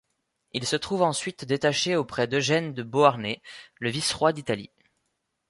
Il 0.53 0.65
se 0.65 0.75
trouve 0.77 1.03
ensuite 1.03 1.45
détaché 1.45 1.95
auprès 1.95 2.25
d’Eugène 2.25 2.73
de 2.73 2.81
Beauharnais, 2.81 3.39
le 3.79 3.91
Vice-Roi 3.91 4.33
d’Italie. 4.33 4.71